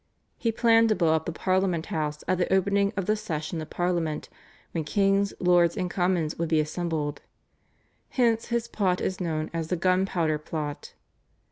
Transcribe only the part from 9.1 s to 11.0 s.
known as the Gunpowder Plot.